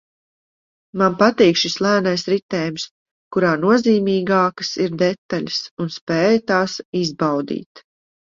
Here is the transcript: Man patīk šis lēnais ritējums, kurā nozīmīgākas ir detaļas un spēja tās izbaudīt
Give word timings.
Man 0.99 1.15
patīk 1.17 1.59
šis 1.63 1.75
lēnais 1.85 2.23
ritējums, 2.33 2.85
kurā 3.35 3.51
nozīmīgākas 3.67 4.71
ir 4.87 4.97
detaļas 5.03 5.61
un 5.85 5.93
spēja 5.97 6.43
tās 6.53 6.79
izbaudīt 7.03 7.85